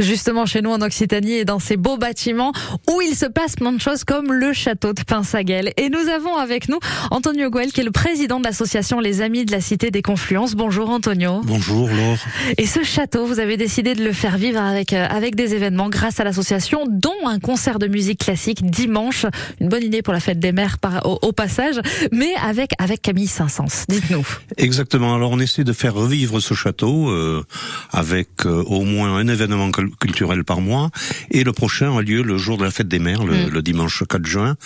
[0.00, 2.50] justement chez nous en Occitanie et dans ces beaux bâtiments
[2.90, 5.72] où il se passe plein de choses comme le château de Pinsaguel.
[5.76, 6.80] Et nous avons avec nous
[7.12, 10.56] Antonio Guel qui est le président de l'association Les Amis de la Cité des Confluences.
[10.56, 11.40] Bonjour Antonio.
[11.44, 12.18] Bonjour Laure.
[12.58, 15.88] Et ce château, vous avez décidé de le faire vivre avec, euh, avec des événements
[15.88, 19.24] grâce à l'association, dont un concert de musique classique dimanche.
[19.60, 21.76] Une bonne idée pour la fête des mères par, au, passage,
[22.10, 23.84] mais avec, avec Camille Saint-Saëns.
[23.88, 24.26] Dites-nous.
[24.56, 25.14] Exactement.
[25.14, 27.44] Alors on essaie de faire revivre ce château euh,
[27.92, 29.70] avec euh, au moins un événement événement
[30.00, 30.90] culturel par mois,
[31.30, 33.62] et le prochain a lieu le jour de la fête des mères, le, mm.
[33.62, 34.56] dimanche 4 juin.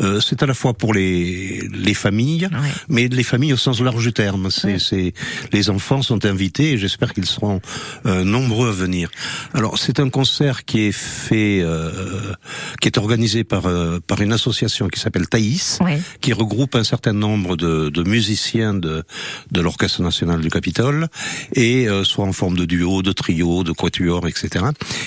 [0.00, 2.48] Euh, c'est à la fois pour les, les familles,
[2.88, 4.50] mais les familles au sens large du terme.
[4.50, 5.12] C'est,
[5.52, 7.60] les enfants sont invités et j'espère qu'ils seront
[8.06, 9.10] euh, nombreux à venir.
[9.54, 12.32] Alors c'est un concert qui est fait, euh,
[12.80, 13.64] qui est organisé par
[14.06, 15.78] par une association qui s'appelle Thaïs,
[16.20, 19.02] qui regroupe un certain nombre de, de musiciens de
[19.50, 21.08] de l'orchestre national du Capitole
[21.54, 24.64] et soit en forme de duo, de trio, de quatuor, etc.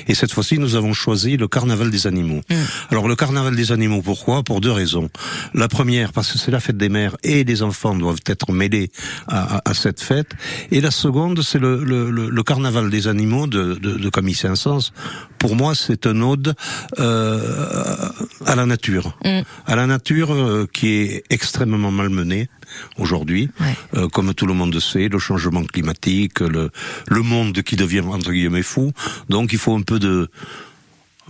[0.08, 2.42] Et cette fois-ci, nous avons choisi le carnaval des animaux.
[2.50, 2.56] Mm.
[2.92, 4.44] Alors le carnaval des animaux, pourquoi?
[4.44, 5.10] Pour deux raisons.
[5.54, 8.92] La première, parce que c'est la fête des mères et les enfants doivent être mêlés
[9.28, 10.32] à, à, cette fête.
[10.72, 14.92] Et la seconde, c'est le, le, le, carnaval des animaux de, de, de Camille Saint-Saëns.
[15.38, 16.56] Pour moi, c'est un ode
[17.00, 17.96] euh,
[18.50, 19.42] à la nature, mm.
[19.68, 22.50] à la nature euh, qui est extrêmement malmenée
[22.98, 23.50] aujourd'hui,
[23.96, 26.72] euh, comme tout le monde sait, le changement climatique, le,
[27.08, 28.92] le monde qui devient entre guillemets fou.
[29.30, 30.30] Donc il faut un peu de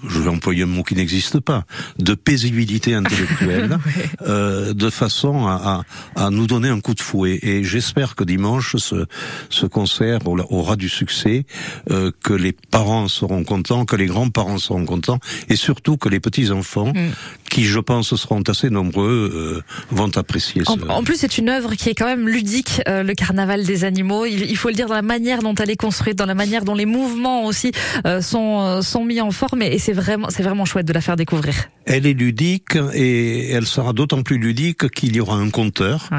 [0.07, 1.65] je vais employer un mot qui n'existe pas,
[1.97, 3.77] de paisibilité intellectuelle,
[4.21, 5.83] euh, de façon à,
[6.15, 7.39] à, à, nous donner un coup de fouet.
[7.41, 9.05] Et j'espère que dimanche, ce,
[9.49, 11.45] ce concert aura du succès,
[11.91, 16.19] euh, que les parents seront contents, que les grands-parents seront contents, et surtout que les
[16.19, 17.09] petits-enfants, mm.
[17.49, 21.75] Qui je pense seront assez nombreux, euh, vont apprécier en, en, plus, c'est une œuvre
[21.75, 24.25] qui est quand même ludique, euh, le carnaval des animaux.
[24.25, 26.63] Il, il, faut le dire dans la manière dont elle est construite, dans la manière
[26.63, 27.71] dont les mouvements aussi
[28.05, 29.61] euh, sont, sont mis en forme.
[29.61, 31.55] Et, et c'est vraiment, c'est vraiment chouette de la faire découvrir.
[31.85, 36.09] Elle est ludique et elle sera d'autant plus ludique qu'il y aura un compteur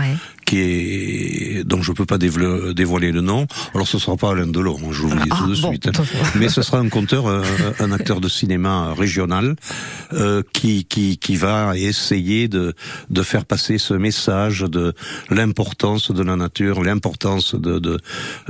[0.51, 3.47] qui est dont je peux pas dévoiler le nom.
[3.75, 5.89] Alors ce sera pas Alain Delon, hein, je vous le dis ah, tout de suite.
[6.39, 7.45] Mais ce sera un conteur, euh,
[7.79, 9.55] un acteur de cinéma régional
[10.13, 12.75] euh, qui, qui qui va essayer de
[13.17, 14.93] de faire passer ce message de
[15.31, 17.95] l'importance de la nature, l'importance de de,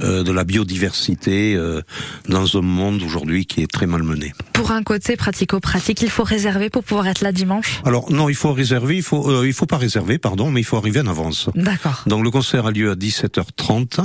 [0.00, 1.82] euh, de la biodiversité euh,
[2.28, 4.32] dans un monde aujourd'hui qui est très malmené.
[4.54, 7.70] Pour un côté pratico-pratique, il faut réserver pour pouvoir être là dimanche?
[7.84, 10.68] Alors non, il faut réserver, il faut euh, il faut pas réserver, pardon, mais il
[10.70, 11.50] faut arriver en avance.
[11.54, 11.89] D'accord.
[12.06, 14.00] Donc le concert a lieu à 17h30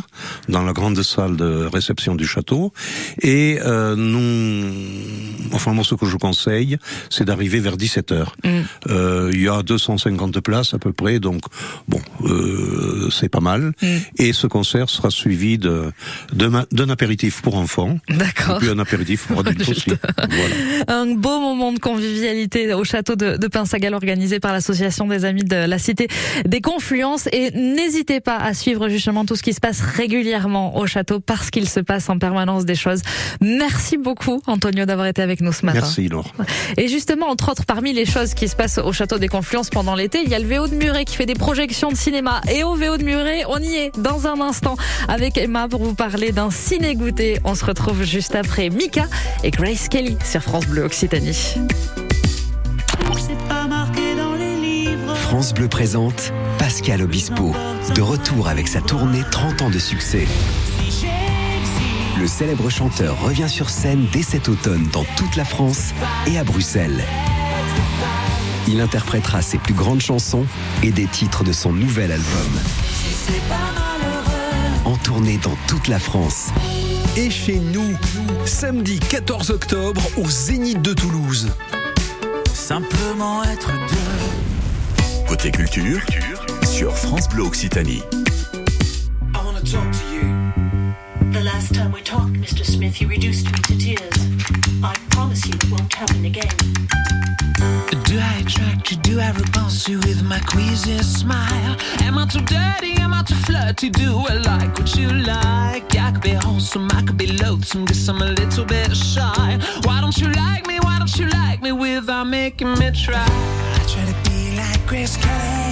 [0.49, 2.73] dans la grande salle de réception du château.
[3.21, 4.71] Et euh, nous,
[5.53, 6.77] enfin moi ce que je conseille,
[7.09, 8.25] c'est d'arriver vers 17h.
[8.43, 8.49] Mm.
[8.89, 11.43] Euh, il y a 250 places à peu près, donc
[11.87, 13.73] bon, euh, c'est pas mal.
[13.81, 13.87] Mm.
[14.17, 15.91] Et ce concert sera suivi de
[16.33, 17.97] d'un apéritif pour enfants.
[18.09, 18.57] D'accord.
[18.57, 19.91] Et puis un apéritif pour adultes aussi.
[20.17, 20.55] Voilà.
[20.87, 25.43] Un beau moment de convivialité au château de, de Pinsagal organisé par l'association des amis
[25.43, 26.07] de la cité
[26.45, 30.87] des Confluences et N'hésitez pas à suivre justement tout ce qui se passe régulièrement au
[30.87, 33.01] château parce qu'il se passe en permanence des choses.
[33.41, 35.79] Merci beaucoup Antonio d'avoir été avec nous ce matin.
[35.81, 36.31] Merci Laure.
[36.77, 39.95] Et justement, entre autres, parmi les choses qui se passent au château des Confluences pendant
[39.95, 42.41] l'été, il y a le VO de Muret qui fait des projections de cinéma.
[42.49, 44.77] Et au VO de Muret, on y est dans un instant
[45.09, 47.39] avec Emma pour vous parler d'un ciné goûté.
[47.43, 49.07] On se retrouve juste après Mika
[49.43, 51.55] et Grace Kelly sur France Bleu Occitanie.
[55.15, 57.53] France Bleu présente Pascal Obispo,
[57.95, 60.27] de retour avec sa tournée 30 ans de succès.
[62.19, 65.93] Le célèbre chanteur revient sur scène dès cet automne dans toute la France
[66.27, 67.03] et à Bruxelles.
[68.67, 70.45] Il interprétera ses plus grandes chansons
[70.81, 72.59] et des titres de son nouvel album.
[74.85, 76.49] En tournée dans toute la France.
[77.17, 77.95] Et chez nous,
[78.45, 81.51] samedi 14 octobre au Zénith de Toulouse.
[82.53, 85.25] Simplement être deux.
[85.27, 86.01] Côté culture,
[86.75, 88.03] sur France Bleu Occitanie.
[89.33, 90.25] I want to talk to you.
[91.31, 92.65] The last time we talked, Mr.
[92.65, 94.17] Smith, you reduced me to tears.
[94.83, 96.51] I promise you it won't happen again.
[98.03, 98.97] Do I attract you?
[98.97, 101.77] Do I repulse you with my queasy smile?
[102.01, 102.99] Am I too dirty?
[102.99, 103.89] Am I too flirty?
[103.89, 105.95] Do I like what you like?
[105.95, 109.59] I could be wholesome, I could be loathsome, guess I'm a little bit shy.
[109.85, 110.81] Why don't you like me?
[110.81, 113.23] Why don't you like me without making me try?
[113.23, 115.64] I try to be like Chris Kelly,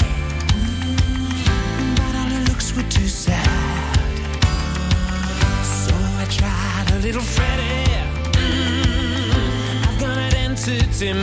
[6.38, 7.86] tried a little Freddie.
[8.34, 11.14] Mm, I've got an entity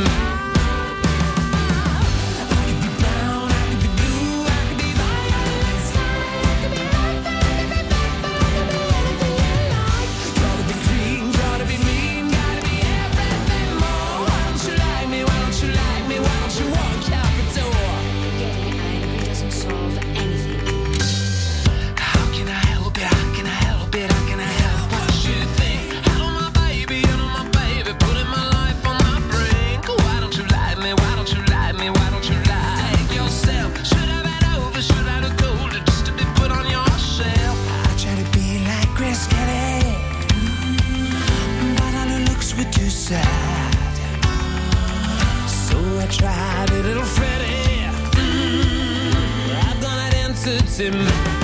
[46.11, 47.87] tried a little Freddy.
[48.17, 51.40] Mm, I've got an answer to me.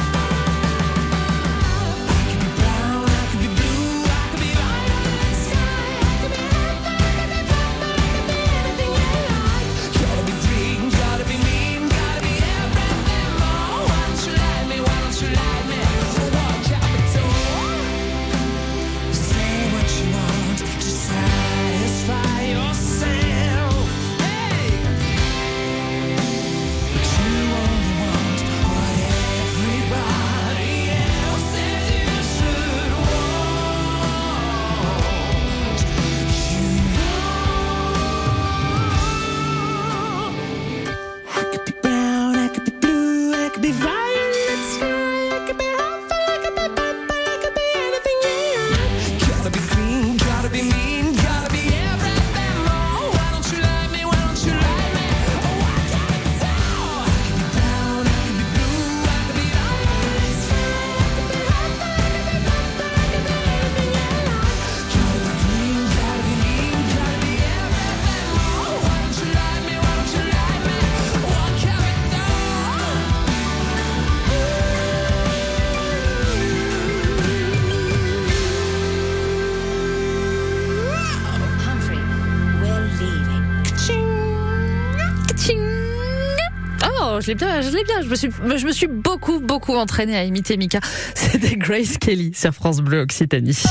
[87.17, 88.03] Oh, je l'ai bien, je l'ai bien.
[88.03, 90.81] Je me suis, je me suis beaucoup, beaucoup entraînée à imiter Mika.
[91.15, 93.63] C'était Grace Kelly sur France Bleu Occitanie.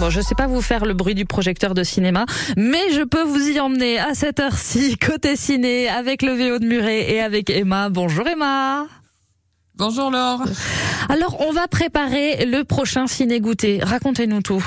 [0.00, 2.24] Bon, je sais pas vous faire le bruit du projecteur de cinéma,
[2.56, 6.64] mais je peux vous y emmener à cette heure-ci, côté ciné, avec le VO de
[6.64, 7.90] Muret et avec Emma.
[7.90, 8.86] Bonjour Emma.
[9.76, 10.42] Bonjour Laure.
[11.10, 13.80] Alors, on va préparer le prochain ciné-goûter.
[13.82, 14.64] Racontez-nous tout.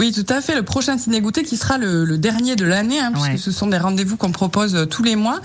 [0.00, 0.54] Oui, tout à fait.
[0.54, 3.28] Le prochain ciné goûter qui sera le, le dernier de l'année, hein, Ouais.
[3.28, 5.40] puisque ce sont des rendez-vous qu'on propose euh, tous les mois,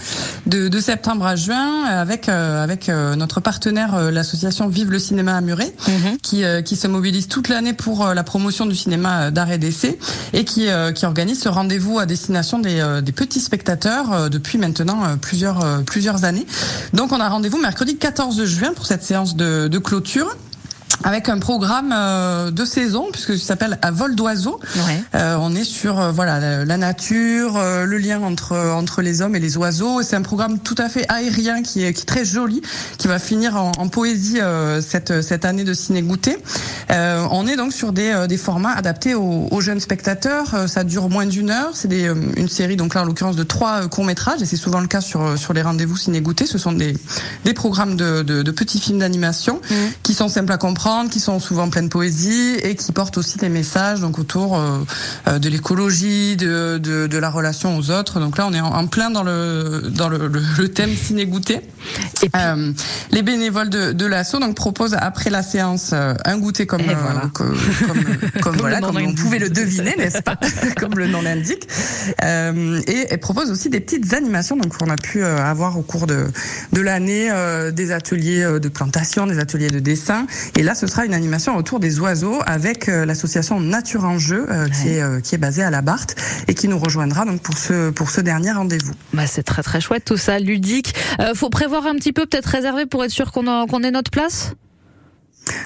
[0.45, 4.91] de, de septembre à juin, euh, avec euh, avec euh, notre partenaire, euh, l'association Vive
[4.91, 5.75] le cinéma à Muret,
[6.23, 9.99] qui euh, qui se mobilise toute l'année pour la promotion du cinéma d'art et d'essai,
[10.31, 14.29] et qui euh, qui organise ce rendez-vous à destination des, euh, des petits spectateurs euh,
[14.29, 16.47] depuis maintenant plusieurs euh, plusieurs années.
[16.93, 20.33] Donc, on a rendez-vous mercredi 14 juin pour cette séance de, de clôture.
[21.05, 24.59] Avec un programme euh, de saison puisque ça s'appelle à vol d'oiseau.
[24.75, 25.03] Ouais.
[25.13, 29.35] Euh, on est sur euh, voilà la, la nature, le lien entre entre les hommes
[29.35, 30.01] et les oiseaux.
[30.01, 32.63] C'est un programme tout à fait aérien qui est, qui est très joli,
[32.97, 34.39] qui va finir en, en poésie
[34.81, 36.37] cette cette année de ciné goûter.
[36.89, 40.67] On est donc sur des des formats adaptés aux, aux jeunes spectateurs.
[40.67, 41.71] Ça dure moins d'une heure.
[41.75, 44.79] C'est des une série donc là en l'occurrence de trois courts métrages et c'est souvent
[44.79, 46.47] le cas sur sur les rendez-vous ciné goûter.
[46.47, 46.97] Ce sont des
[47.43, 49.61] des programmes de de, de petits films d'animation
[50.01, 53.49] qui sont simples à comprendre, qui sont souvent pleine poésie et qui portent aussi des
[53.49, 54.79] messages donc autour euh,
[55.27, 58.19] euh, de l'écologie, de, de, de la relation aux autres.
[58.19, 61.25] Donc là, on est en, en plein dans le dans le, le, le thème ciné
[61.25, 61.59] goûter.
[62.23, 62.71] Et puis- Euh,
[63.11, 66.93] les bénévoles de, de l'asso donc proposent après la séance euh, un goûter comme euh,
[66.99, 67.29] voilà.
[67.33, 67.43] co-
[67.87, 68.03] comme,
[68.41, 70.37] comme, voilà comme on pouvait le deviner n'est-ce pas
[70.79, 71.67] comme le nom l'indique
[72.23, 75.81] euh, et, et propose aussi des petites animations donc on a pu euh, avoir au
[75.83, 76.25] cours de
[76.73, 80.25] de l'année euh, des ateliers euh, de plantation des ateliers de dessin
[80.57, 84.45] et là ce sera une animation autour des oiseaux avec euh, l'association Nature en jeu
[84.49, 86.15] euh, qui est euh, qui est basée à la Barthe
[86.47, 89.81] et qui nous rejoindra donc pour ce pour ce dernier rendez-vous Bah, c'est très très
[89.81, 90.93] chouette tout ça, ludique.
[91.19, 94.11] Euh, faut prévoir un petit peu, peut-être réserver pour être sûr qu'on qu'on ait notre
[94.11, 94.53] place?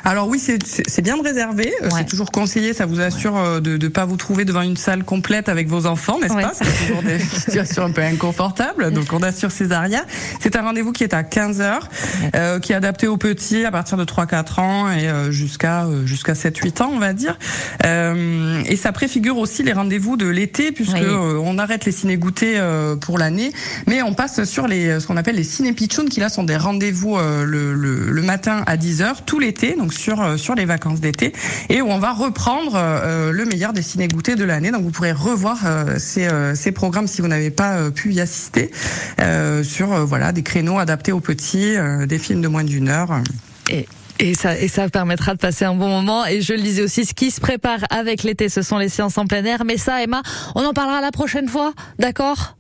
[0.03, 1.71] Alors oui, c'est- bien de réserver.
[1.81, 1.99] Euh, Ouais.
[1.99, 2.73] C'est toujours conseillé.
[2.73, 5.85] Ça vous assure euh, de ne pas vous trouver devant une salle complète avec vos
[5.85, 6.41] enfants, n'est-ce Ouais.
[6.43, 6.51] pas?
[6.53, 8.91] C'est toujours des situations un peu inconfortables.
[8.91, 10.03] Donc on assure Césaria.
[10.39, 11.87] C'est un rendez-vous qui est à 15 heures,
[12.35, 16.33] euh, qui est adapté aux petits à partir de 3-4 ans et euh, jusqu'à jusqu'à
[16.33, 17.37] 7-8 ans, on va dire.
[17.85, 21.05] Euh, et ça préfigure aussi les rendez-vous de l'été, puisque Oui.
[21.43, 23.51] on arrête les ciné-goûtés euh, pour l'année,
[23.87, 27.17] mais on passe sur les ce qu'on appelle les ciné-pitchouns, qui là sont des rendez-vous
[27.17, 30.99] le, le, le matin à 10 heures tout l'été, donc sur euh, sur les vacances
[30.99, 31.33] d'été,
[31.69, 34.71] et où on va reprendre euh, le meilleur des ciné-goûtés de l'année.
[34.71, 38.13] Donc vous pourrez revoir euh, ces, euh, ces programmes si vous n'avez pas euh, pu
[38.13, 38.71] y assister
[39.19, 42.89] euh, sur euh, voilà des créneaux adaptés aux petits, euh, des films de moins d'une
[42.89, 43.21] heure.
[43.69, 43.87] Et,
[44.19, 46.25] et ça, et ça permettra de passer un bon moment.
[46.25, 49.17] Et je le disais aussi, ce qui se prépare avec l'été, ce sont les séances
[49.17, 49.63] en plein air.
[49.65, 50.21] Mais ça, Emma,
[50.55, 52.57] on en parlera la prochaine fois, d'accord?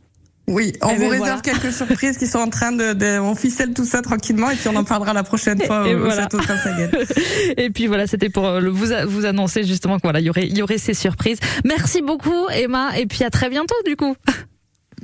[0.51, 1.59] Oui, on Eh vous ben, réserve voilà.
[1.59, 4.67] quelques surprises qui sont en train de, de, on ficelle tout ça tranquillement et puis
[4.67, 6.23] on en parlera la prochaine fois Et au, au voilà.
[6.23, 6.89] château de Saint-Sagan.
[7.57, 10.29] Et puis voilà, c'était pour euh, le- vous, vous annoncer justement que voilà, il y
[10.29, 11.37] aurait, y aurait ces surprises.
[11.65, 12.97] Merci beaucoup, Emma.
[12.97, 14.15] Et puis à très bientôt, du coup.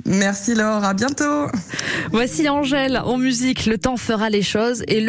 [0.04, 1.46] Merci Laure, à bientôt.
[2.12, 3.66] Voici Angèle en musique.
[3.66, 5.04] Le temps fera les choses et le